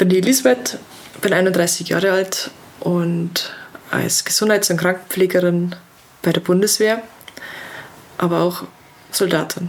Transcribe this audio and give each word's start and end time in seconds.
Ich 0.00 0.02
bin 0.02 0.08
die 0.08 0.18
Elisabeth, 0.26 0.78
bin 1.20 1.34
31 1.34 1.90
Jahre 1.90 2.12
alt 2.12 2.50
und 2.80 3.52
als 3.90 4.24
Gesundheits- 4.24 4.70
und 4.70 4.78
Krankenpflegerin 4.78 5.76
bei 6.22 6.32
der 6.32 6.40
Bundeswehr, 6.40 7.02
aber 8.16 8.40
auch 8.40 8.62
Soldatin. 9.10 9.68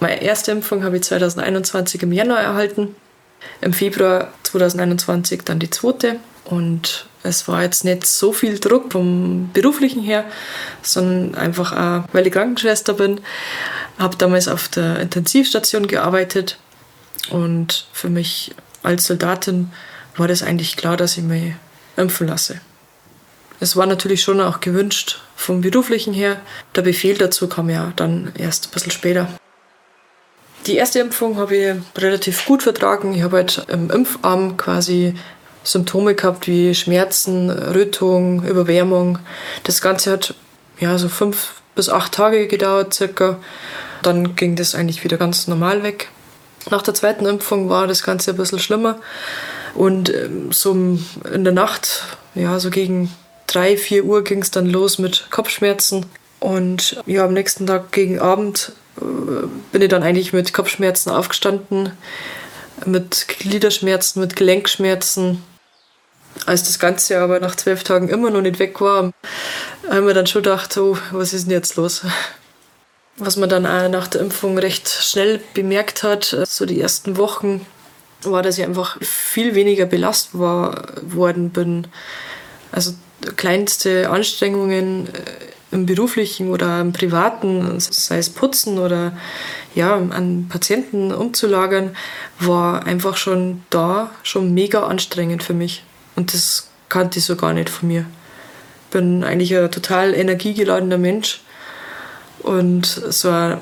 Meine 0.00 0.20
erste 0.20 0.50
Impfung 0.50 0.82
habe 0.82 0.96
ich 0.96 1.04
2021 1.04 2.02
im 2.02 2.10
Januar 2.10 2.40
erhalten, 2.40 2.96
im 3.60 3.72
Februar 3.72 4.32
2021 4.42 5.42
dann 5.44 5.60
die 5.60 5.70
zweite 5.70 6.16
und 6.44 7.06
es 7.22 7.46
war 7.46 7.62
jetzt 7.62 7.84
nicht 7.84 8.04
so 8.08 8.32
viel 8.32 8.58
Druck 8.58 8.90
vom 8.90 9.50
beruflichen 9.52 10.02
her, 10.02 10.24
sondern 10.82 11.36
einfach 11.36 11.70
auch, 11.70 12.12
weil 12.12 12.26
ich 12.26 12.32
Krankenschwester 12.32 12.94
bin, 12.94 13.20
habe 14.00 14.16
damals 14.16 14.48
auf 14.48 14.66
der 14.66 14.98
Intensivstation 14.98 15.86
gearbeitet 15.86 16.58
und 17.30 17.86
für 17.92 18.08
mich 18.08 18.52
als 18.86 19.06
Soldatin 19.06 19.70
war 20.16 20.28
das 20.28 20.42
eigentlich 20.42 20.76
klar, 20.76 20.96
dass 20.96 21.16
ich 21.16 21.24
mich 21.24 21.54
impfen 21.96 22.28
lasse. 22.28 22.60
Es 23.58 23.76
war 23.76 23.86
natürlich 23.86 24.22
schon 24.22 24.40
auch 24.40 24.60
gewünscht 24.60 25.20
vom 25.34 25.60
beruflichen 25.60 26.14
her. 26.14 26.40
Der 26.74 26.82
Befehl 26.82 27.16
dazu 27.16 27.48
kam 27.48 27.68
ja 27.68 27.92
dann 27.96 28.32
erst 28.38 28.66
ein 28.66 28.70
bisschen 28.72 28.92
später. 28.92 29.28
Die 30.66 30.76
erste 30.76 31.00
Impfung 31.00 31.36
habe 31.36 31.56
ich 31.56 31.74
relativ 31.96 32.44
gut 32.46 32.62
vertragen. 32.62 33.14
Ich 33.14 33.22
habe 33.22 33.36
halt 33.36 33.66
im 33.68 33.90
Impfarm 33.90 34.56
quasi 34.56 35.14
Symptome 35.64 36.14
gehabt 36.14 36.46
wie 36.46 36.74
Schmerzen, 36.74 37.50
Rötung, 37.50 38.44
Überwärmung. 38.44 39.18
Das 39.64 39.80
Ganze 39.80 40.12
hat 40.12 40.34
ja 40.78 40.98
so 40.98 41.08
fünf 41.08 41.60
bis 41.74 41.88
acht 41.88 42.12
Tage 42.12 42.46
gedauert 42.46 42.94
circa. 42.94 43.38
Dann 44.02 44.36
ging 44.36 44.54
das 44.56 44.74
eigentlich 44.74 45.02
wieder 45.02 45.16
ganz 45.16 45.46
normal 45.48 45.82
weg. 45.82 46.08
Nach 46.70 46.82
der 46.82 46.94
zweiten 46.94 47.26
Impfung 47.26 47.68
war 47.68 47.86
das 47.86 48.02
Ganze 48.02 48.32
ein 48.32 48.36
bisschen 48.36 48.58
schlimmer. 48.58 48.98
Und 49.74 50.12
ähm, 50.12 50.52
so 50.52 50.72
in 50.72 51.44
der 51.44 51.52
Nacht, 51.52 52.04
ja, 52.34 52.58
so 52.58 52.70
gegen 52.70 53.12
drei, 53.46 53.76
vier 53.76 54.04
Uhr 54.04 54.24
ging 54.24 54.42
es 54.42 54.50
dann 54.50 54.66
los 54.66 54.98
mit 54.98 55.28
Kopfschmerzen. 55.30 56.06
Und 56.40 57.02
ja, 57.06 57.24
am 57.24 57.34
nächsten 57.34 57.66
Tag 57.66 57.92
gegen 57.92 58.20
Abend 58.20 58.72
äh, 58.98 59.46
bin 59.72 59.82
ich 59.82 59.88
dann 59.88 60.02
eigentlich 60.02 60.32
mit 60.32 60.52
Kopfschmerzen 60.52 61.10
aufgestanden, 61.10 61.92
mit 62.84 63.26
Gliederschmerzen, 63.28 64.20
mit 64.20 64.36
Gelenkschmerzen. 64.36 65.42
Als 66.44 66.64
das 66.64 66.78
Ganze 66.78 67.18
aber 67.18 67.40
nach 67.40 67.56
zwölf 67.56 67.82
Tagen 67.82 68.08
immer 68.08 68.30
noch 68.30 68.42
nicht 68.42 68.58
weg 68.58 68.80
war, 68.80 69.12
haben 69.88 70.06
wir 70.06 70.14
dann 70.14 70.26
schon 70.26 70.42
gedacht, 70.42 70.76
oh, 70.76 70.98
was 71.12 71.32
ist 71.32 71.46
denn 71.46 71.52
jetzt 71.52 71.76
los? 71.76 72.02
Was 73.18 73.36
man 73.36 73.48
dann 73.48 73.66
auch 73.66 73.88
nach 73.88 74.08
der 74.08 74.20
Impfung 74.20 74.58
recht 74.58 74.88
schnell 74.88 75.40
bemerkt 75.54 76.02
hat, 76.02 76.36
so 76.46 76.66
die 76.66 76.80
ersten 76.80 77.16
Wochen, 77.16 77.64
war, 78.22 78.42
dass 78.42 78.58
ich 78.58 78.64
einfach 78.64 78.98
viel 79.00 79.54
weniger 79.54 79.86
belastet 79.86 80.38
war, 80.38 80.84
worden 81.02 81.50
bin. 81.50 81.86
Also 82.72 82.92
kleinste 83.36 84.10
Anstrengungen 84.10 85.06
äh, 85.06 85.20
im 85.72 85.86
beruflichen 85.86 86.50
oder 86.50 86.80
im 86.80 86.92
privaten, 86.92 87.80
sei 87.80 88.18
es 88.18 88.30
putzen 88.30 88.78
oder 88.78 89.16
ja, 89.74 89.96
an 89.96 90.46
Patienten 90.48 91.12
umzulagern, 91.12 91.96
war 92.38 92.86
einfach 92.86 93.16
schon 93.16 93.62
da, 93.70 94.10
schon 94.22 94.54
mega 94.54 94.86
anstrengend 94.86 95.42
für 95.42 95.54
mich. 95.54 95.84
Und 96.14 96.32
das 96.32 96.68
kannte 96.88 97.18
ich 97.18 97.24
so 97.24 97.36
gar 97.36 97.52
nicht 97.52 97.68
von 97.68 97.88
mir. 97.88 98.06
Bin 98.90 99.24
eigentlich 99.24 99.54
ein 99.56 99.70
total 99.70 100.14
energiegeladener 100.14 100.98
Mensch 100.98 101.40
und 102.40 102.86
so 102.86 103.30
ein 103.30 103.60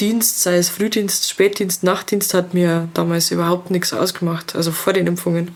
Dienst, 0.00 0.42
sei 0.42 0.56
es 0.56 0.68
Frühdienst, 0.70 1.28
Spätdienst, 1.28 1.84
Nachtdienst, 1.84 2.34
hat 2.34 2.52
mir 2.52 2.88
damals 2.94 3.30
überhaupt 3.30 3.70
nichts 3.70 3.92
ausgemacht, 3.92 4.56
also 4.56 4.72
vor 4.72 4.92
den 4.92 5.06
Impfungen. 5.06 5.54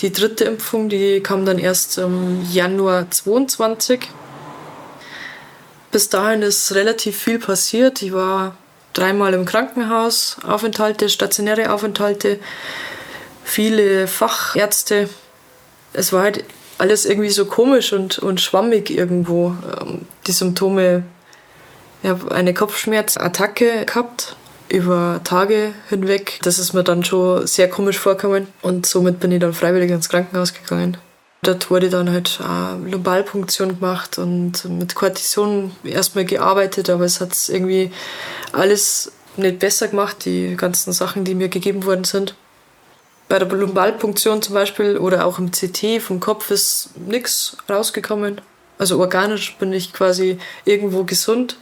Die 0.00 0.12
dritte 0.12 0.44
Impfung, 0.44 0.88
die 0.88 1.20
kam 1.20 1.44
dann 1.44 1.58
erst 1.58 1.98
im 1.98 2.46
Januar 2.52 3.10
22. 3.10 4.08
Bis 5.90 6.08
dahin 6.08 6.42
ist 6.42 6.72
relativ 6.74 7.16
viel 7.16 7.40
passiert. 7.40 8.00
Ich 8.02 8.12
war 8.12 8.56
dreimal 8.92 9.34
im 9.34 9.44
Krankenhaus, 9.44 10.36
Aufenthalte, 10.46 11.08
stationäre 11.08 11.72
Aufenthalte, 11.72 12.38
viele 13.42 14.06
Fachärzte. 14.06 15.08
Es 15.92 16.12
war 16.12 16.22
halt 16.22 16.44
alles 16.78 17.04
irgendwie 17.04 17.30
so 17.30 17.46
komisch 17.46 17.92
und, 17.92 18.20
und 18.20 18.40
schwammig 18.40 18.90
irgendwo. 18.90 19.56
Ähm, 19.80 20.06
die 20.28 20.32
Symptome 20.32 21.02
ich 22.02 22.08
habe 22.08 22.32
eine 22.32 22.54
Kopfschmerzattacke 22.54 23.84
gehabt 23.84 24.36
über 24.68 25.20
Tage 25.24 25.72
hinweg. 25.88 26.38
Das 26.42 26.58
ist 26.58 26.72
mir 26.72 26.84
dann 26.84 27.04
schon 27.04 27.46
sehr 27.46 27.68
komisch 27.68 27.98
vorgekommen 27.98 28.48
und 28.62 28.86
somit 28.86 29.20
bin 29.20 29.32
ich 29.32 29.40
dann 29.40 29.54
freiwillig 29.54 29.90
ins 29.90 30.08
Krankenhaus 30.08 30.54
gegangen. 30.54 30.96
Dort 31.42 31.70
wurde 31.70 31.88
dann 31.88 32.10
halt 32.10 32.40
eine 32.40 32.90
Lumbalpunktion 32.90 33.80
gemacht 33.80 34.18
und 34.18 34.64
mit 34.64 34.94
Kortison 34.94 35.72
erstmal 35.84 36.24
gearbeitet, 36.24 36.90
aber 36.90 37.04
es 37.04 37.20
hat 37.20 37.32
irgendwie 37.48 37.92
alles 38.52 39.12
nicht 39.36 39.60
besser 39.60 39.88
gemacht, 39.88 40.24
die 40.24 40.56
ganzen 40.56 40.92
Sachen, 40.92 41.24
die 41.24 41.34
mir 41.34 41.48
gegeben 41.48 41.84
worden 41.84 42.04
sind. 42.04 42.34
Bei 43.28 43.38
der 43.38 43.48
Lumbalpunktion 43.48 44.42
zum 44.42 44.54
Beispiel 44.54 44.98
oder 44.98 45.26
auch 45.26 45.38
im 45.38 45.50
CT 45.50 46.02
vom 46.02 46.18
Kopf 46.18 46.50
ist 46.50 46.90
nichts 46.96 47.56
rausgekommen. 47.68 48.40
Also 48.78 48.98
organisch 49.00 49.56
bin 49.58 49.72
ich 49.72 49.92
quasi 49.92 50.38
irgendwo 50.64 51.04
gesund. 51.04 51.56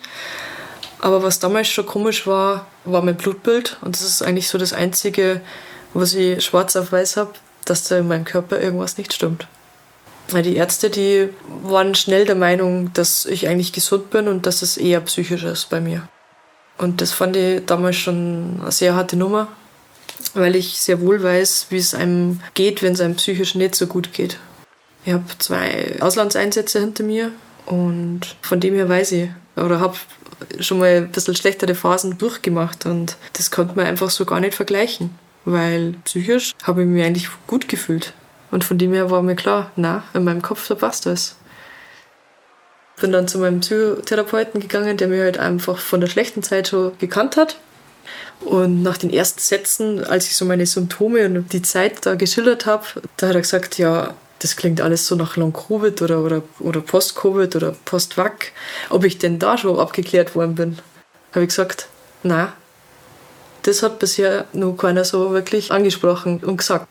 Aber 0.99 1.23
was 1.23 1.39
damals 1.39 1.69
schon 1.69 1.87
komisch 1.87 2.27
war, 2.27 2.67
war 2.85 3.03
mein 3.03 3.17
Blutbild. 3.17 3.79
Und 3.81 3.97
das 3.97 4.03
ist 4.03 4.23
eigentlich 4.23 4.49
so 4.49 4.59
das 4.59 4.73
Einzige, 4.73 5.41
was 5.95 6.15
ich 6.15 6.45
schwarz 6.45 6.77
auf 6.77 6.93
weiß 6.93 7.17
habe, 7.17 7.33
dass 7.65 7.85
da 7.89 7.99
in 7.99 8.09
meinem 8.09 8.25
Körper 8.25 8.61
irgendwas 8.61 8.99
nicht 8.99 9.13
stimmt. 9.13 9.47
Weil 10.29 10.43
die 10.43 10.57
Ärzte, 10.57 10.91
die 10.91 11.29
waren 11.63 11.95
schnell 11.95 12.25
der 12.25 12.35
Meinung, 12.35 12.93
dass 12.93 13.27
ich 13.27 13.49
eigentlich 13.49 13.73
gesund 13.73 14.11
bin 14.11 14.29
und 14.29 14.47
dass 14.47 14.63
es 14.63 14.77
eher 14.77 15.01
psychisch 15.03 15.45
ist 15.45 15.71
bei 15.71 15.81
mir. 15.81 16.09
Und 16.79 17.01
das 17.01 17.13
fand 17.13 17.37
ich 17.37 17.65
damals 17.65 17.97
schon 17.97 18.59
eine 18.61 18.73
sehr 18.73 18.95
harte 18.95 19.17
Nummer, 19.17 19.49
weil 20.35 20.57
ich 20.57 20.79
sehr 20.79 21.01
wohl 21.01 21.23
weiß, 21.23 21.67
wie 21.71 21.79
es 21.79 21.95
einem 21.95 22.41
geht, 22.55 22.83
wenn 22.83 22.93
es 22.93 23.01
einem 23.01 23.17
psychisch 23.17 23.55
nicht 23.55 23.75
so 23.75 23.87
gut 23.87 24.13
geht. 24.13 24.39
Ich 25.07 25.13
habe 25.13 25.25
zwei 25.39 25.97
Auslandseinsätze 26.01 26.81
hinter 26.81 27.05
mir 27.05 27.31
und 27.65 28.23
von 28.43 28.59
dem 28.59 28.75
her 28.75 28.89
weiß 28.89 29.13
ich 29.13 29.31
oder 29.55 29.79
habe 29.79 29.97
schon 30.59 30.81
mal 30.81 30.97
ein 30.97 31.13
bisschen 31.13 31.37
schlechtere 31.37 31.77
Phasen 31.77 32.19
durchgemacht 32.19 32.87
und 32.87 33.17
das 33.35 33.53
konnte 33.53 33.77
man 33.77 33.87
einfach 33.87 34.11
so 34.11 34.25
gar 34.25 34.41
nicht 34.41 34.57
vergleichen, 34.57 35.17
weil 35.45 35.95
psychisch 36.05 36.55
habe 36.65 36.83
ich 36.83 36.89
mich 36.89 37.05
eigentlich 37.05 37.29
gut 37.47 37.69
gefühlt. 37.69 38.15
Und 38.51 38.65
von 38.65 38.79
dem 38.79 38.93
her 38.93 39.09
war 39.09 39.23
mir 39.23 39.37
klar, 39.37 39.71
na, 39.77 40.03
in 40.13 40.25
meinem 40.25 40.43
Kopf, 40.43 40.67
da 40.67 40.75
passt 40.75 41.07
das. 41.07 41.37
Bin 43.01 43.13
dann 43.13 43.29
zu 43.29 43.39
meinem 43.39 43.61
Psychotherapeuten 43.61 44.61
gegangen, 44.61 44.97
der 44.97 45.07
mir 45.07 45.23
halt 45.23 45.39
einfach 45.39 45.79
von 45.79 46.01
der 46.01 46.09
schlechten 46.09 46.43
Zeit 46.43 46.69
schon 46.69 46.99
gekannt 46.99 47.37
hat. 47.37 47.59
Und 48.41 48.83
nach 48.83 48.97
den 48.97 49.11
ersten 49.11 49.41
Sätzen, 49.41 50.03
als 50.05 50.27
ich 50.27 50.37
so 50.37 50.45
meine 50.45 50.67
Symptome 50.67 51.27
und 51.27 51.53
die 51.53 51.63
Zeit 51.63 52.05
da 52.05 52.17
geschildert 52.17 52.67
habe, 52.67 52.85
da 53.17 53.29
hat 53.29 53.35
er 53.37 53.41
gesagt, 53.41 53.79
ja, 53.79 54.15
das 54.41 54.57
klingt 54.57 54.81
alles 54.81 55.07
so 55.07 55.15
nach 55.15 55.37
Long-Covid 55.37 56.03
oder, 56.03 56.21
oder, 56.21 56.43
oder 56.61 56.81
Post-Covid 56.81 57.57
oder 57.57 57.75
Post-Vac, 57.85 58.53
ob 58.91 59.05
ich 59.05 59.19
denn 59.19 59.39
da 59.39 59.57
schon 59.57 59.79
abgeklärt 59.79 60.35
worden 60.35 60.55
bin. 60.55 60.79
Habe 61.33 61.43
ich 61.43 61.49
gesagt, 61.49 61.89
na, 62.23 62.53
das 63.63 63.83
hat 63.83 63.99
bisher 63.99 64.47
noch 64.53 64.77
keiner 64.77 65.05
so 65.05 65.33
wirklich 65.33 65.73
angesprochen 65.73 66.43
und 66.45 66.59
gesagt. 66.59 66.87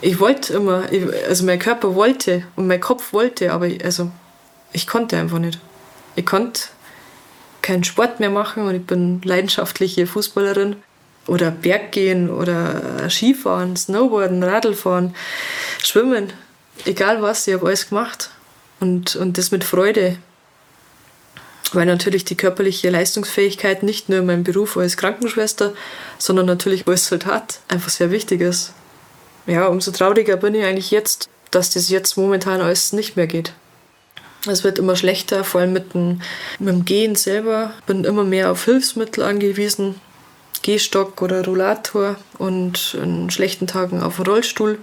Ich 0.00 0.20
wollte 0.20 0.54
immer, 0.54 0.84
also 1.28 1.44
mein 1.44 1.58
Körper 1.58 1.94
wollte 1.94 2.44
und 2.56 2.66
mein 2.66 2.80
Kopf 2.80 3.12
wollte, 3.12 3.52
aber 3.52 3.66
ich, 3.66 3.84
also 3.84 4.10
ich 4.72 4.86
konnte 4.86 5.18
einfach 5.18 5.38
nicht. 5.38 5.58
Ich 6.14 6.24
konnte 6.24 6.62
keinen 7.60 7.84
Sport 7.84 8.20
mehr 8.20 8.30
machen 8.30 8.64
und 8.66 8.74
ich 8.74 8.86
bin 8.86 9.20
leidenschaftliche 9.22 10.06
Fußballerin. 10.06 10.76
Oder 11.26 11.50
Berggehen 11.50 12.30
oder 12.30 13.08
Skifahren, 13.08 13.76
Snowboarden, 13.76 14.42
Radlfahren, 14.42 15.14
Schwimmen. 15.82 16.32
Egal 16.84 17.22
was, 17.22 17.46
ich 17.46 17.54
habe 17.54 17.66
alles 17.66 17.88
gemacht. 17.88 18.30
Und, 18.80 19.14
und 19.16 19.38
das 19.38 19.52
mit 19.52 19.62
Freude. 19.62 20.18
Weil 21.72 21.86
natürlich 21.86 22.24
die 22.24 22.34
körperliche 22.34 22.90
Leistungsfähigkeit 22.90 23.82
nicht 23.82 24.08
nur 24.08 24.18
in 24.18 24.26
meinem 24.26 24.44
Beruf 24.44 24.76
als 24.76 24.96
Krankenschwester, 24.96 25.72
sondern 26.18 26.46
natürlich 26.46 26.86
als 26.86 27.06
Soldat 27.06 27.60
einfach 27.68 27.90
sehr 27.90 28.10
wichtig 28.10 28.40
ist. 28.40 28.72
Ja, 29.46 29.66
umso 29.66 29.90
trauriger 29.90 30.36
bin 30.36 30.54
ich 30.54 30.64
eigentlich 30.64 30.90
jetzt, 30.90 31.28
dass 31.50 31.70
das 31.70 31.88
jetzt 31.88 32.16
momentan 32.16 32.60
alles 32.60 32.92
nicht 32.92 33.16
mehr 33.16 33.26
geht. 33.26 33.52
Es 34.46 34.64
wird 34.64 34.78
immer 34.78 34.96
schlechter, 34.96 35.44
vor 35.44 35.60
allem 35.60 35.72
mit 35.72 35.94
dem, 35.94 36.20
mit 36.58 36.74
dem 36.74 36.84
Gehen 36.84 37.14
selber. 37.14 37.72
Bin 37.86 38.04
immer 38.04 38.24
mehr 38.24 38.50
auf 38.50 38.64
Hilfsmittel 38.64 39.22
angewiesen. 39.22 40.00
Gehstock 40.62 41.20
oder 41.22 41.44
Rollator 41.44 42.16
und 42.38 42.94
in 42.94 43.30
schlechten 43.30 43.66
Tagen 43.66 44.02
auf 44.02 44.24
Rollstuhl, 44.26 44.78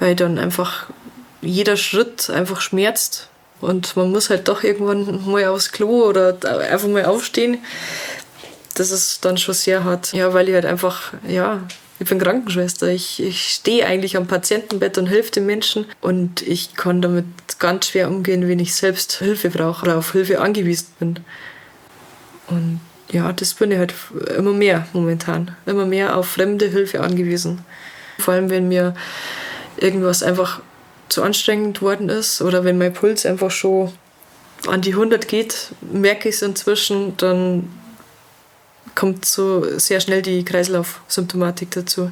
weil 0.00 0.16
dann 0.16 0.38
einfach 0.38 0.86
jeder 1.40 1.76
Schritt 1.76 2.30
einfach 2.30 2.60
schmerzt 2.60 3.28
und 3.60 3.96
man 3.96 4.10
muss 4.10 4.30
halt 4.30 4.48
doch 4.48 4.62
irgendwann 4.62 5.30
mal 5.30 5.46
aufs 5.46 5.72
Klo 5.72 6.04
oder 6.04 6.36
einfach 6.70 6.88
mal 6.88 7.06
aufstehen. 7.06 7.58
Das 8.74 8.90
ist 8.90 9.24
dann 9.24 9.38
schon 9.38 9.54
sehr 9.54 9.84
hart. 9.84 10.12
Ja, 10.12 10.34
weil 10.34 10.48
ich 10.48 10.54
halt 10.54 10.66
einfach, 10.66 11.12
ja, 11.26 11.62
ich 11.98 12.08
bin 12.08 12.18
Krankenschwester. 12.18 12.88
Ich, 12.88 13.22
ich 13.22 13.54
stehe 13.54 13.86
eigentlich 13.86 14.16
am 14.16 14.26
Patientenbett 14.26 14.98
und 14.98 15.06
helfe 15.06 15.30
den 15.30 15.46
Menschen. 15.46 15.86
Und 16.00 16.42
ich 16.42 16.74
kann 16.74 17.00
damit 17.00 17.24
ganz 17.58 17.88
schwer 17.88 18.08
umgehen, 18.08 18.48
wenn 18.48 18.58
ich 18.58 18.74
selbst 18.74 19.14
Hilfe 19.14 19.48
brauche 19.48 19.86
oder 19.86 19.96
auf 19.96 20.12
Hilfe 20.12 20.40
angewiesen 20.40 20.88
bin. 20.98 21.20
Und 22.48 22.80
ja, 23.14 23.32
das 23.32 23.54
bin 23.54 23.70
ich 23.70 23.78
halt 23.78 23.94
immer 24.36 24.52
mehr 24.52 24.88
momentan. 24.92 25.56
Immer 25.66 25.86
mehr 25.86 26.16
auf 26.16 26.26
fremde 26.26 26.66
Hilfe 26.66 27.00
angewiesen. 27.00 27.64
Vor 28.18 28.34
allem, 28.34 28.50
wenn 28.50 28.66
mir 28.66 28.94
irgendwas 29.76 30.24
einfach 30.24 30.60
zu 31.08 31.22
anstrengend 31.22 31.80
worden 31.80 32.08
ist 32.08 32.42
oder 32.42 32.64
wenn 32.64 32.76
mein 32.76 32.92
Puls 32.92 33.24
einfach 33.24 33.52
schon 33.52 33.92
an 34.66 34.80
die 34.80 34.94
100 34.94 35.28
geht, 35.28 35.68
merke 35.80 36.28
ich 36.28 36.36
es 36.36 36.42
inzwischen, 36.42 37.16
dann 37.18 37.70
kommt 38.96 39.24
so 39.24 39.78
sehr 39.78 40.00
schnell 40.00 40.22
die 40.22 40.44
Kreislaufsymptomatik 40.44 41.70
dazu. 41.70 42.10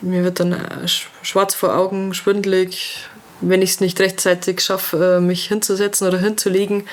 Mir 0.00 0.24
wird 0.24 0.40
dann 0.40 0.52
äh, 0.52 0.88
schwarz 1.22 1.54
vor 1.54 1.76
Augen, 1.76 2.14
schwindelig. 2.14 3.04
Wenn 3.42 3.60
ich 3.60 3.70
es 3.70 3.80
nicht 3.80 4.00
rechtzeitig 4.00 4.60
schaffe, 4.60 5.16
äh, 5.16 5.20
mich 5.20 5.48
hinzusetzen 5.48 6.06
oder 6.06 6.18
hinzulegen, 6.18 6.86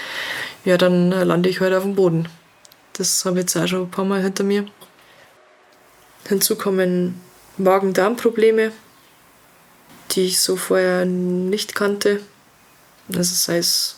ja, 0.65 0.77
dann 0.77 1.13
äh, 1.13 1.23
lande 1.23 1.47
ich 1.47 1.61
heute 1.61 1.75
halt 1.75 1.77
auf 1.77 1.83
dem 1.83 1.95
Boden. 1.95 2.27
Das 2.97 3.25
habe 3.25 3.37
ich 3.37 3.43
jetzt 3.43 3.55
auch 3.55 3.67
schon 3.67 3.83
ein 3.83 3.91
paar 3.91 4.05
Mal 4.05 4.21
hinter 4.21 4.43
mir. 4.43 4.65
Hinzu 6.27 6.55
kommen 6.55 7.21
Magen-Darm-Probleme, 7.57 8.71
die 10.11 10.25
ich 10.25 10.39
so 10.39 10.55
vorher 10.55 11.05
nicht 11.05 11.75
kannte. 11.75 12.21
Also 13.13 13.35
sei 13.35 13.59
es 13.59 13.97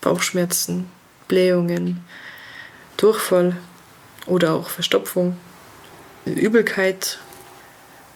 Bauchschmerzen, 0.00 0.88
Blähungen, 1.28 2.04
Durchfall, 2.96 3.56
oder 4.26 4.54
auch 4.54 4.68
Verstopfung, 4.68 5.36
Übelkeit, 6.24 7.18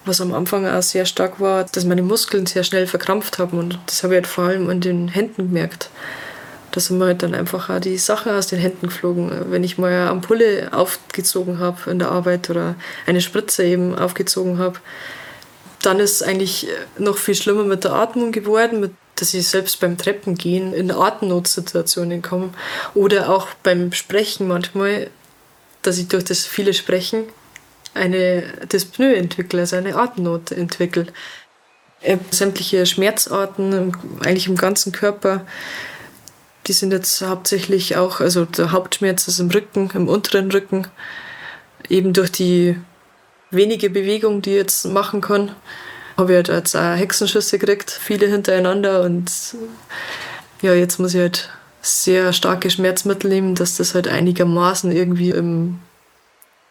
was 0.05 0.20
am 0.20 0.32
Anfang 0.35 0.67
auch 0.67 0.82
sehr 0.82 1.06
stark 1.06 1.41
war, 1.41 1.65
dass 1.65 1.85
meine 1.85 2.03
Muskeln 2.03 2.47
sehr 2.47 2.65
schnell 2.65 2.87
verkrampft 2.87 3.38
haben 3.38 3.59
und 3.59 3.79
das 3.87 4.03
habe 4.03 4.15
ich 4.15 4.19
halt 4.19 4.27
vor 4.27 4.44
allem 4.44 4.69
an 4.69 4.81
den 4.81 5.09
Händen 5.09 5.49
gemerkt. 5.49 5.91
Da 6.75 6.81
sind 6.81 6.99
mir 6.99 7.06
halt 7.06 7.23
dann 7.23 7.35
einfach 7.35 7.71
auch 7.71 7.79
die 7.79 7.99
Sachen 7.99 8.32
aus 8.32 8.49
den 8.49 8.59
Händen 8.59 8.88
geflogen. 8.88 9.31
Wenn 9.50 9.62
ich 9.62 9.79
mal 9.79 9.93
eine 9.93 10.11
Ampulle 10.11 10.71
aufgezogen 10.73 11.61
habe 11.61 11.88
in 11.88 12.00
der 12.00 12.11
Arbeit 12.11 12.50
oder 12.50 12.75
eine 13.06 13.21
Spritze 13.21 13.65
eben 13.65 13.94
aufgezogen 13.94 14.59
habe, 14.59 14.81
dann 15.82 16.00
ist 16.00 16.12
es 16.15 16.23
eigentlich 16.23 16.67
noch 16.99 17.17
viel 17.17 17.37
schlimmer 17.37 17.62
mit 17.62 17.85
der 17.85 17.93
Atmung 17.93 18.32
geworden, 18.32 18.81
mit, 18.81 18.93
dass 19.15 19.35
ich 19.35 19.47
selbst 19.47 19.79
beim 19.79 19.97
Treppengehen 19.97 20.73
in 20.73 20.91
Atemnotsituationen 20.91 22.23
komme 22.23 22.50
oder 22.94 23.29
auch 23.31 23.47
beim 23.62 23.93
Sprechen 23.93 24.49
manchmal 24.49 25.11
dass 25.85 25.99
ich 25.99 26.09
durch 26.09 26.25
das 26.25 26.47
viele 26.47 26.75
Sprechen 26.75 27.25
eine 27.93 28.43
Dyspnoe 28.73 29.15
entwickle, 29.15 29.61
also 29.61 29.77
eine 29.77 29.94
Atemnot 29.94 30.50
entwickle. 30.50 31.06
Sämtliche 32.31 32.85
Schmerzarten, 32.85 33.97
eigentlich 34.20 34.49
im 34.49 34.56
ganzen 34.56 34.93
Körper, 34.93 35.47
die 36.66 36.72
sind 36.72 36.93
jetzt 36.93 37.20
hauptsächlich 37.22 37.96
auch, 37.96 38.20
also 38.20 38.44
der 38.44 38.72
Hauptschmerz 38.72 39.28
ist 39.28 39.38
im 39.38 39.50
Rücken, 39.50 39.90
im 39.94 40.08
unteren 40.08 40.50
Rücken, 40.50 40.87
eben 41.88 42.12
durch 42.12 42.32
die 42.32 42.76
wenige 43.50 43.90
Bewegung, 43.90 44.43
die 44.43 44.50
ich 44.50 44.56
jetzt 44.56 44.84
machen 44.87 45.20
kann, 45.20 45.55
habe 46.16 46.32
ich 46.32 46.37
halt 46.37 46.49
jetzt 46.49 46.76
auch 46.76 46.96
Hexenschüsse 46.96 47.58
gekriegt, 47.58 47.90
viele 47.90 48.26
hintereinander 48.26 49.02
und 49.02 49.31
ja, 50.62 50.75
jetzt 50.75 50.99
muss 50.99 51.14
ich 51.14 51.20
halt 51.20 51.50
sehr 51.82 52.32
starke 52.32 52.70
Schmerzmittel 52.70 53.28
nehmen, 53.28 53.55
dass 53.55 53.76
das 53.76 53.94
halt 53.94 54.08
einigermaßen 54.08 54.90
irgendwie 54.90 55.31
im, 55.31 55.81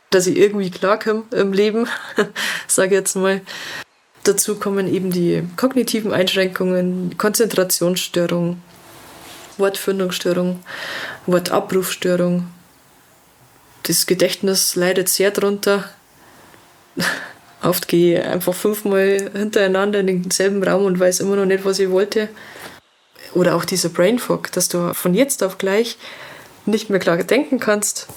dass 0.10 0.28
ich 0.28 0.38
irgendwie 0.38 0.72
klarkomme 0.72 1.24
im 1.32 1.54
Leben, 1.54 1.88
sage 2.68 2.90
ich 2.90 3.00
jetzt 3.00 3.16
mal. 3.16 3.42
Dazu 4.24 4.56
kommen 4.56 4.92
eben 4.92 5.12
die 5.12 5.44
kognitiven 5.58 6.14
Einschränkungen, 6.14 7.18
Konzentrationsstörung, 7.18 8.62
Wortfindungsstörung, 9.58 10.60
Wortabrufstörung. 11.26 12.48
Das 13.84 14.06
Gedächtnis 14.06 14.76
leidet 14.76 15.10
sehr 15.10 15.32
drunter. 15.32 15.90
Oft 17.62 17.88
gehe 17.88 18.20
ich 18.20 18.26
einfach 18.26 18.54
fünfmal 18.54 19.32
hintereinander 19.34 20.00
in 20.00 20.22
denselben 20.24 20.64
Raum 20.64 20.86
und 20.86 21.00
weiß 21.00 21.22
immer 21.22 21.36
noch 21.36 21.46
nicht, 21.46 21.66
was 21.66 21.80
ich 21.80 21.90
wollte. 21.90 22.30
Oder 23.34 23.56
auch 23.56 23.66
dieser 23.66 23.90
Brain 23.90 24.20
Fog, 24.20 24.52
dass 24.52 24.70
du 24.70 24.94
von 24.94 25.14
jetzt 25.14 25.44
auf 25.44 25.58
gleich 25.58 25.98
nicht 26.66 26.90
mehr 26.90 27.00
klar 27.00 27.18
denken 27.18 27.60
kannst, 27.60 28.08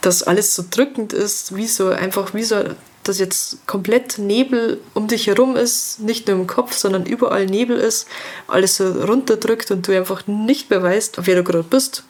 dass 0.00 0.22
alles 0.22 0.54
so 0.54 0.64
drückend 0.70 1.12
ist, 1.12 1.56
wie 1.56 1.66
so 1.66 1.88
einfach 1.88 2.32
wie 2.34 2.44
so, 2.44 2.62
dass 3.04 3.18
jetzt 3.18 3.66
komplett 3.66 4.18
Nebel 4.18 4.80
um 4.94 5.08
dich 5.08 5.26
herum 5.26 5.56
ist, 5.56 6.00
nicht 6.00 6.28
nur 6.28 6.36
im 6.36 6.46
Kopf, 6.46 6.74
sondern 6.74 7.06
überall 7.06 7.46
Nebel 7.46 7.76
ist, 7.76 8.06
alles 8.46 8.76
so 8.76 8.90
runterdrückt 8.90 9.70
und 9.70 9.88
du 9.88 9.96
einfach 9.96 10.26
nicht 10.26 10.70
mehr 10.70 10.82
weißt, 10.82 11.18
wer 11.22 11.36
du 11.36 11.44
gerade 11.44 11.62
bist. 11.62 12.04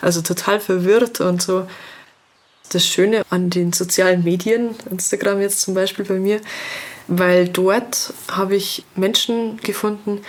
Also 0.00 0.20
total 0.20 0.60
verwirrt 0.60 1.20
und 1.20 1.40
so. 1.40 1.66
Das 2.70 2.84
Schöne 2.84 3.22
an 3.30 3.48
den 3.48 3.72
sozialen 3.72 4.24
Medien, 4.24 4.74
Instagram 4.90 5.40
jetzt 5.40 5.60
zum 5.60 5.74
Beispiel 5.74 6.04
bei 6.04 6.18
mir, 6.18 6.40
weil 7.06 7.48
dort 7.48 8.12
habe 8.28 8.56
ich 8.56 8.84
Menschen 8.96 9.58
gefunden, 9.58 10.20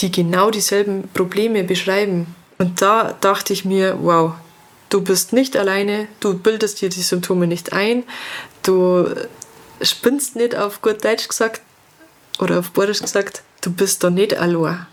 die 0.00 0.12
genau 0.12 0.50
dieselben 0.50 1.08
Probleme 1.14 1.64
beschreiben. 1.64 2.34
Und 2.58 2.82
da 2.82 3.16
dachte 3.20 3.52
ich 3.52 3.64
mir, 3.64 3.98
wow, 4.02 4.32
du 4.90 5.00
bist 5.00 5.32
nicht 5.32 5.56
alleine, 5.56 6.08
du 6.20 6.38
bildest 6.38 6.80
dir 6.80 6.88
die 6.88 7.02
Symptome 7.02 7.46
nicht 7.46 7.72
ein, 7.72 8.04
du 8.62 9.08
spinnst 9.82 10.36
nicht 10.36 10.56
auf 10.56 10.82
gut 10.82 11.04
Deutsch 11.04 11.28
gesagt 11.28 11.62
oder 12.38 12.58
auf 12.58 12.70
Borisch 12.70 13.00
gesagt, 13.00 13.42
du 13.60 13.72
bist 13.72 14.04
da 14.04 14.10
nicht 14.10 14.36
allein. 14.36 14.86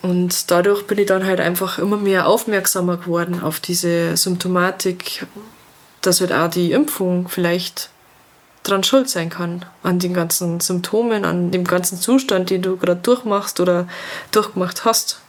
Und 0.00 0.50
dadurch 0.50 0.86
bin 0.86 0.98
ich 0.98 1.06
dann 1.06 1.26
halt 1.26 1.40
einfach 1.40 1.78
immer 1.78 1.96
mehr 1.96 2.28
aufmerksamer 2.28 2.98
geworden 2.98 3.42
auf 3.42 3.60
diese 3.60 4.16
Symptomatik, 4.16 5.26
dass 6.00 6.20
halt 6.20 6.32
auch 6.32 6.48
die 6.48 6.72
Impfung 6.72 7.28
vielleicht 7.28 7.90
dran 8.62 8.84
schuld 8.84 9.08
sein 9.08 9.28
kann. 9.28 9.64
An 9.82 9.98
den 9.98 10.14
ganzen 10.14 10.60
Symptomen, 10.60 11.24
an 11.24 11.50
dem 11.50 11.64
ganzen 11.64 12.00
Zustand, 12.00 12.50
den 12.50 12.62
du 12.62 12.76
gerade 12.76 13.00
durchmachst 13.00 13.60
oder 13.60 13.88
durchgemacht 14.30 14.84
hast. 14.84 15.20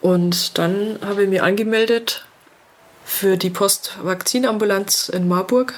Und 0.00 0.56
dann 0.56 0.98
habe 1.04 1.24
ich 1.24 1.28
mich 1.28 1.42
angemeldet 1.42 2.24
für 3.04 3.36
die 3.36 3.50
Postvakzinambulanz 3.50 5.08
in 5.08 5.28
Marburg. 5.28 5.74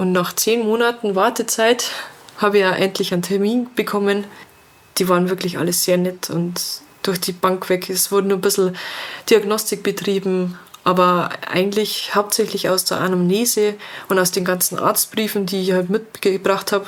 Und 0.00 0.12
nach 0.12 0.32
zehn 0.32 0.64
Monaten 0.64 1.14
Wartezeit 1.14 1.90
habe 2.38 2.56
ich 2.56 2.62
ja 2.62 2.72
endlich 2.72 3.12
einen 3.12 3.20
Termin 3.20 3.68
bekommen. 3.74 4.24
Die 4.96 5.10
waren 5.10 5.28
wirklich 5.28 5.58
alles 5.58 5.84
sehr 5.84 5.98
nett 5.98 6.30
und 6.30 6.58
durch 7.02 7.20
die 7.20 7.32
Bank 7.32 7.68
weg. 7.68 7.90
Es 7.90 8.10
wurde 8.10 8.28
nur 8.28 8.38
ein 8.38 8.40
bisschen 8.40 8.78
Diagnostik 9.28 9.82
betrieben, 9.82 10.58
aber 10.84 11.28
eigentlich 11.46 12.14
hauptsächlich 12.14 12.70
aus 12.70 12.86
der 12.86 12.98
Anamnese 12.98 13.74
und 14.08 14.18
aus 14.18 14.30
den 14.30 14.46
ganzen 14.46 14.78
Arztbriefen, 14.78 15.44
die 15.44 15.60
ich 15.60 15.72
halt 15.72 15.90
mitgebracht 15.90 16.72
habe, 16.72 16.86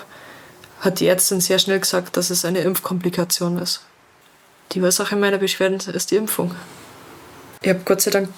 hat 0.81 0.99
die 0.99 1.07
Ärztin 1.07 1.43
sehr 1.43 1.59
schnell 1.59 1.81
gesagt, 1.81 2.17
dass 2.17 2.31
es 2.31 2.47
eine 2.47 2.61
Impfkomplikation 2.61 3.59
ist. 3.59 3.83
Die 4.73 4.81
Ursache 4.81 5.17
meiner 5.17 5.37
Beschwerden 5.37 5.81
ist 5.81 6.11
die 6.13 6.17
Impfung. 6.17 6.55
Ich 7.61 7.69
habe 7.69 7.83
Gott 7.85 8.01
sei 8.01 8.11
Dank 8.11 8.31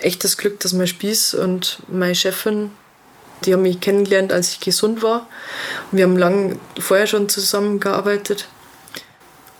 echt 0.00 0.24
das 0.24 0.38
Glück, 0.38 0.58
dass 0.60 0.72
mein 0.72 0.86
Spieß 0.86 1.34
und 1.34 1.80
meine 1.88 2.14
Chefin, 2.14 2.70
die 3.46 3.52
haben 3.52 3.62
mich 3.62 3.80
kennengelernt, 3.80 4.32
als 4.32 4.52
ich 4.52 4.60
gesund 4.60 5.02
war. 5.02 5.26
wir 5.90 6.04
haben 6.04 6.16
lange 6.16 6.58
vorher 6.78 7.06
schon 7.06 7.28
zusammengearbeitet. 7.28 8.48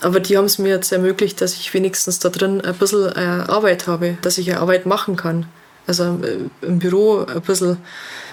Aber 0.01 0.19
die 0.19 0.37
haben 0.37 0.45
es 0.45 0.57
mir 0.57 0.69
jetzt 0.69 0.91
ermöglicht, 0.91 1.39
dass 1.39 1.53
ich 1.53 1.73
wenigstens 1.73 2.19
da 2.19 2.29
drin 2.29 2.59
ein 2.59 2.73
bisschen 2.75 3.15
äh, 3.15 3.49
Arbeit 3.49 3.87
habe, 3.87 4.17
dass 4.21 4.37
ich 4.37 4.55
Arbeit 4.55 4.85
machen 4.85 5.15
kann. 5.15 5.45
Also 5.87 6.19
äh, 6.23 6.65
im 6.65 6.79
Büro 6.79 7.25
ein 7.25 7.41
bisschen 7.41 7.77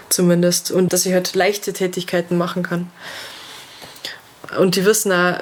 zumindest. 0.09 0.73
Und 0.73 0.93
dass 0.93 1.07
ich 1.07 1.13
halt 1.13 1.35
leichte 1.35 1.73
Tätigkeiten 1.73 2.37
machen 2.37 2.65
kann. 2.65 2.91
Und 4.59 4.75
die 4.75 4.85
wissen 4.85 5.13
auch 5.13 5.39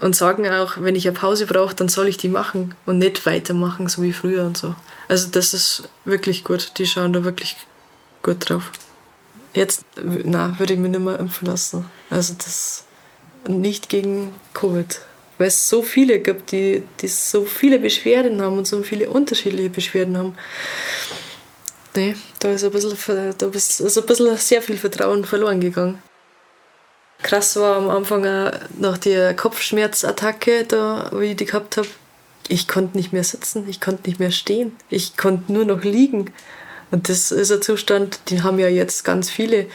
und 0.00 0.14
sagen 0.14 0.46
auch, 0.48 0.74
wenn 0.78 0.96
ich 0.96 1.06
eine 1.06 1.16
Pause 1.16 1.46
brauche, 1.46 1.74
dann 1.74 1.88
soll 1.88 2.08
ich 2.08 2.18
die 2.18 2.28
machen 2.28 2.74
und 2.84 2.98
nicht 2.98 3.24
weitermachen, 3.24 3.88
so 3.88 4.02
wie 4.02 4.12
früher 4.12 4.44
und 4.44 4.56
so. 4.56 4.74
Also 5.08 5.28
das 5.30 5.54
ist 5.54 5.84
wirklich 6.04 6.44
gut. 6.44 6.72
Die 6.76 6.86
schauen 6.86 7.12
da 7.12 7.24
wirklich 7.24 7.56
gut 8.22 8.48
drauf. 8.50 8.70
Jetzt, 9.54 9.84
na, 10.24 10.58
würde 10.58 10.74
ich 10.74 10.78
mich 10.78 10.90
nicht 10.90 11.00
mehr 11.00 11.18
impfen 11.18 11.46
lassen. 11.46 11.86
Also 12.10 12.34
das 12.36 12.84
nicht 13.48 13.88
gegen 13.88 14.34
Covid. 14.52 15.00
Weil 15.38 15.48
es 15.48 15.68
so 15.68 15.82
viele 15.82 16.20
gibt, 16.20 16.52
die, 16.52 16.82
die 17.00 17.08
so 17.08 17.44
viele 17.44 17.78
Beschwerden 17.78 18.40
haben 18.40 18.58
und 18.58 18.66
so 18.66 18.82
viele 18.82 19.10
unterschiedliche 19.10 19.70
Beschwerden 19.70 20.16
haben. 20.16 20.36
Nee, 21.96 22.16
da 22.40 22.50
ist 22.50 22.64
ein 22.64 22.70
bisschen, 22.70 22.96
da 23.38 23.46
ist 23.46 23.98
ein 23.98 24.06
bisschen 24.06 24.36
sehr 24.36 24.62
viel 24.62 24.76
Vertrauen 24.76 25.24
verloren 25.24 25.60
gegangen. 25.60 26.02
Krass 27.22 27.56
war 27.56 27.76
am 27.76 27.88
Anfang 27.88 28.26
auch 28.26 28.52
nach 28.78 28.98
der 28.98 29.34
Kopfschmerzattacke, 29.34 30.64
da, 30.64 31.10
wie 31.14 31.26
ich 31.26 31.36
die 31.36 31.46
gehabt 31.46 31.76
habe. 31.76 31.88
Ich 32.48 32.68
konnte 32.68 32.96
nicht 32.96 33.12
mehr 33.12 33.24
sitzen, 33.24 33.66
ich 33.68 33.80
konnte 33.80 34.08
nicht 34.08 34.20
mehr 34.20 34.30
stehen, 34.30 34.76
ich 34.90 35.16
konnte 35.16 35.52
nur 35.52 35.64
noch 35.64 35.82
liegen. 35.82 36.32
Und 36.94 37.08
das 37.08 37.32
ist 37.32 37.50
ein 37.50 37.60
Zustand, 37.60 38.30
den 38.30 38.44
haben 38.44 38.60
ja 38.60 38.68
jetzt 38.68 39.02
ganz 39.02 39.28
viele. 39.28 39.66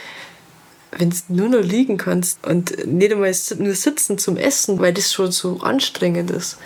Wenn 0.90 1.10
du 1.10 1.16
nur 1.28 1.48
noch 1.50 1.60
liegen 1.60 1.98
kannst 1.98 2.46
und 2.46 2.86
nicht 2.86 3.12
einmal 3.12 3.34
nur 3.58 3.74
sitzen 3.74 4.16
zum 4.16 4.38
Essen, 4.38 4.78
weil 4.78 4.94
das 4.94 5.12
schon 5.12 5.30
so 5.30 5.60
anstrengend 5.60 6.30
ist, 6.30 6.56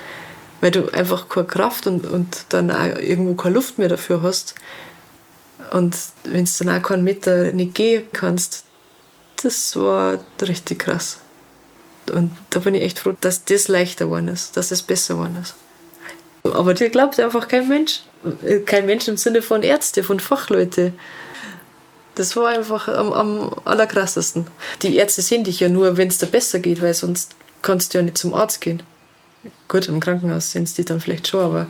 weil 0.61 0.71
du 0.71 0.91
einfach 0.91 1.29
keine 1.29 1.49
Kraft 1.49 1.89
und, 1.89 2.07
und 2.07 2.47
dann 2.51 2.71
auch 2.71 3.01
irgendwo 3.01 3.35
keine 3.35 3.57
Luft 3.57 3.79
mehr 3.79 3.89
dafür 3.89 4.23
hast. 4.23 4.55
Und 5.73 5.97
wenn 6.23 6.45
du 6.45 6.51
dann 6.65 6.79
auch 6.79 6.87
keinen 6.87 7.03
Meter 7.03 7.51
nicht 7.51 7.75
gehen 7.75 8.05
kannst, 8.13 8.63
das 9.43 9.75
war 9.75 10.21
richtig 10.41 10.79
krass. 10.79 11.19
Und 12.13 12.31
da 12.51 12.61
bin 12.61 12.77
ich 12.77 12.83
echt 12.83 13.01
froh, 13.01 13.17
dass 13.21 13.45
das 13.45 13.67
leichter 13.67 14.05
geworden 14.05 14.29
ist, 14.29 14.57
dass 14.57 14.69
das 14.69 14.83
besser 14.83 15.15
geworden 15.15 15.37
ist. 15.43 15.57
Aber 16.45 16.75
dir 16.75 16.91
glaubt 16.91 17.19
einfach 17.19 17.49
kein 17.49 17.67
Mensch. 17.67 18.03
Kein 18.67 18.87
Mensch 18.87 19.09
im 19.09 19.17
Sinne 19.17 19.43
von 19.43 19.63
Ärzte, 19.63 20.03
von 20.03 20.21
Fachleute. 20.21 20.93
Das 22.15 22.37
war 22.37 22.49
einfach 22.49 22.89
am, 22.89 23.13
am 23.13 23.55
allerkrassesten. 23.65 24.47
Die 24.83 24.97
Ärzte 24.97 25.23
sehen 25.23 25.45
dich 25.45 25.61
ja 25.61 25.69
nur, 25.69 25.97
wenn 25.97 26.09
es 26.09 26.19
dir 26.19 26.27
besser 26.27 26.61
geht, 26.61 26.81
weil 26.81 26.95
sonst 26.95 27.35
kannst 27.63 27.93
du 27.93 27.99
ja 27.99 28.05
nicht 28.05 28.19
zum 28.19 28.35
Arzt 28.35 28.61
gehen. 28.61 28.83
Gut, 29.69 29.89
im 29.89 30.01
Krankenhaus 30.01 30.53
sehen 30.53 30.67
sie 30.67 30.77
die 30.77 30.85
dann 30.85 31.01
vielleicht 31.01 31.29
schon, 31.29 31.41
aber 31.41 31.67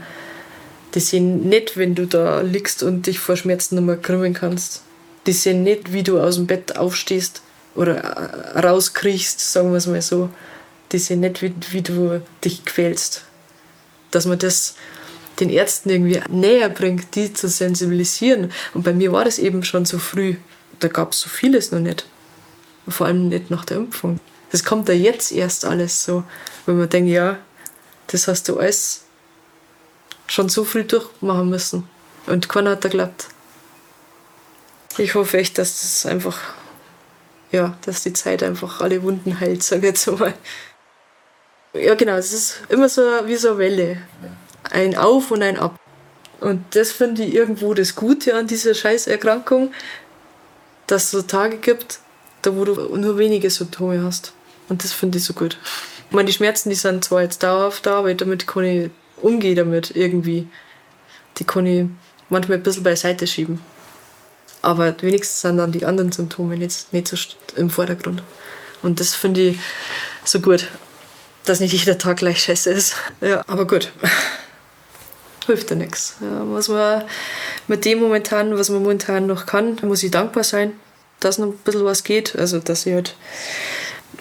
die 0.94 1.00
sehen 1.00 1.48
nicht, 1.48 1.76
wenn 1.76 1.94
du 1.94 2.06
da 2.06 2.40
liegst 2.40 2.82
und 2.82 3.06
dich 3.06 3.18
vor 3.18 3.36
Schmerzen 3.36 3.76
nicht 3.76 3.84
mehr 3.84 3.96
krümmen 3.96 4.34
kannst. 4.34 4.82
Die 5.26 5.32
sehen 5.32 5.62
nicht, 5.62 5.92
wie 5.92 6.02
du 6.02 6.20
aus 6.20 6.36
dem 6.36 6.46
Bett 6.46 6.76
aufstehst 6.76 7.42
oder 7.74 7.96
rauskriechst, 8.62 9.40
sagen 9.40 9.70
wir 9.70 9.78
es 9.78 9.86
mal 9.86 10.02
so. 10.02 10.28
Die 10.92 10.98
sehen 10.98 11.20
nicht, 11.20 11.42
wie, 11.42 11.52
wie 11.70 11.82
du 11.82 12.22
dich 12.44 12.64
quälst. 12.64 13.24
Dass 14.10 14.26
man 14.26 14.38
das 14.38 14.74
den 15.40 15.50
Ärzten 15.50 15.90
irgendwie 15.90 16.20
näher 16.28 16.68
bringt, 16.68 17.14
die 17.14 17.32
zu 17.32 17.48
sensibilisieren. 17.48 18.52
Und 18.72 18.82
bei 18.82 18.92
mir 18.92 19.12
war 19.12 19.24
das 19.24 19.38
eben 19.38 19.64
schon 19.64 19.84
so 19.84 19.98
früh. 19.98 20.36
Da 20.80 20.88
gab 20.88 21.12
es 21.12 21.20
so 21.20 21.28
vieles 21.28 21.72
noch 21.72 21.80
nicht. 21.80 22.06
Vor 22.88 23.06
allem 23.06 23.28
nicht 23.28 23.50
nach 23.50 23.64
der 23.64 23.78
Impfung. 23.78 24.20
Das 24.50 24.64
kommt 24.64 24.88
ja 24.88 24.94
jetzt 24.94 25.32
erst 25.32 25.64
alles 25.64 26.04
so, 26.04 26.22
wenn 26.66 26.78
man 26.78 26.88
denkt, 26.88 27.10
ja, 27.10 27.38
das 28.08 28.28
hast 28.28 28.48
du 28.48 28.58
alles 28.58 29.02
schon 30.26 30.48
so 30.48 30.64
früh 30.64 30.84
durchmachen 30.84 31.48
müssen. 31.48 31.88
Und 32.26 32.48
keiner 32.48 32.70
hat 32.70 32.84
da 32.84 32.88
geglaubt. 32.88 33.26
Ich 34.98 35.14
hoffe 35.14 35.38
echt, 35.38 35.58
dass 35.58 35.80
das 35.80 36.06
einfach 36.06 36.38
ja, 37.54 37.76
dass 37.86 38.02
die 38.02 38.12
Zeit 38.12 38.42
einfach 38.42 38.80
alle 38.80 39.02
Wunden 39.04 39.38
heilt, 39.38 39.62
sage 39.62 39.82
ich 39.82 39.94
jetzt 39.94 40.06
mal. 40.18 40.34
Ja, 41.72 41.94
genau, 41.94 42.16
es 42.16 42.32
ist 42.32 42.62
immer 42.68 42.88
so 42.88 43.02
wie 43.26 43.36
so 43.36 43.50
eine 43.50 43.58
Welle. 43.58 44.02
Ein 44.70 44.96
Auf 44.96 45.30
und 45.30 45.42
ein 45.42 45.58
Ab. 45.58 45.78
Und 46.40 46.64
das 46.74 46.92
finde 46.92 47.22
ich 47.22 47.34
irgendwo 47.34 47.74
das 47.74 47.94
Gute 47.94 48.34
an 48.34 48.46
dieser 48.46 48.74
Scheißerkrankung, 48.74 49.72
dass 50.86 51.04
es 51.04 51.10
so 51.12 51.22
Tage 51.22 51.56
gibt, 51.56 52.00
da 52.42 52.54
wo 52.54 52.64
du 52.64 52.96
nur 52.96 53.18
wenige 53.18 53.48
Symptome 53.50 54.02
hast. 54.02 54.32
Und 54.68 54.84
das 54.84 54.92
finde 54.92 55.18
ich 55.18 55.24
so 55.24 55.32
gut. 55.32 55.58
Ich 56.08 56.14
meine, 56.14 56.26
die 56.26 56.32
Schmerzen, 56.32 56.68
die 56.68 56.74
sind 56.74 57.04
zwar 57.04 57.22
jetzt 57.22 57.42
dauerhaft 57.42 57.86
da, 57.86 57.98
aber 57.98 58.12
damit 58.14 58.46
kann 58.46 58.64
ich 58.64 58.90
umgehen 59.20 59.56
damit 59.56 59.96
irgendwie. 59.96 60.48
Die 61.38 61.44
kann 61.44 61.66
ich 61.66 61.86
manchmal 62.28 62.58
ein 62.58 62.62
bisschen 62.62 62.82
beiseite 62.82 63.26
schieben. 63.26 63.60
Aber 64.62 64.94
wenigstens 65.02 65.42
sind 65.42 65.58
dann 65.58 65.72
die 65.72 65.84
anderen 65.84 66.12
Symptome 66.12 66.56
nicht, 66.56 66.92
nicht 66.92 67.08
so 67.08 67.16
im 67.56 67.70
Vordergrund. 67.70 68.22
Und 68.82 69.00
das 69.00 69.14
finde 69.14 69.40
ich 69.40 69.58
so 70.24 70.40
gut, 70.40 70.68
dass 71.44 71.60
nicht 71.60 71.72
jeder 71.72 71.98
Tag 71.98 72.18
gleich 72.18 72.42
scheiße 72.42 72.70
ist. 72.70 72.96
Ja, 73.20 73.42
aber 73.46 73.66
gut. 73.66 73.92
Hilft 75.46 75.70
ja 75.70 75.76
nichts. 75.76 76.16
Was 76.20 76.68
man 76.68 77.04
mit 77.68 77.84
dem 77.84 78.00
momentan, 78.00 78.56
was 78.56 78.70
man 78.70 78.82
momentan 78.82 79.26
noch 79.26 79.46
kann, 79.46 79.76
muss 79.82 80.02
ich 80.02 80.10
dankbar 80.10 80.44
sein, 80.44 80.72
dass 81.20 81.38
noch 81.38 81.48
ein 81.48 81.58
bisschen 81.58 81.84
was 81.84 82.04
geht. 82.04 82.36
Also, 82.36 82.58
dass 82.58 82.86
ich 82.86 82.94
halt 82.94 83.16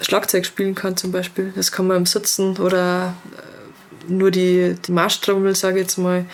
Schlagzeug 0.02 0.46
spielen 0.46 0.76
kann 0.76 0.98
zum 0.98 1.12
Beispiel. 1.12 1.54
Das 1.56 1.72
kann 1.72 1.88
man 1.88 1.98
im 1.98 2.06
Sitzen 2.06 2.58
oder 2.58 3.14
äh, 3.38 4.12
nur 4.12 4.32
die, 4.32 4.76
die 4.86 4.92
Marschtrommel, 4.92 5.56
sage 5.56 5.80
ich 5.80 5.84
jetzt 5.84 5.98
mal, 5.98 6.26